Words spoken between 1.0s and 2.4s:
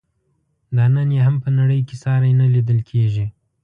یې هم په نړۍ کې ساری